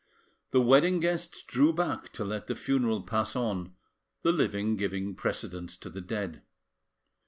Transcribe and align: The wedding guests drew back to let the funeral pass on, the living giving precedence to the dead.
The 0.49 0.61
wedding 0.61 0.99
guests 0.99 1.43
drew 1.43 1.71
back 1.73 2.11
to 2.13 2.25
let 2.25 2.47
the 2.47 2.55
funeral 2.55 3.03
pass 3.03 3.35
on, 3.35 3.75
the 4.23 4.31
living 4.31 4.75
giving 4.75 5.13
precedence 5.13 5.77
to 5.77 5.91
the 5.91 6.01
dead. 6.01 6.41